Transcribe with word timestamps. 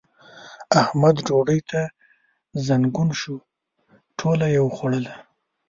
احمد 0.81 1.15
ډوډۍ 1.27 1.59
ته 1.69 1.81
زنګون 2.65 3.09
شو؛ 3.19 3.35
ټوله 4.17 4.47
يې 4.53 4.61
وخوړله. 4.63 5.15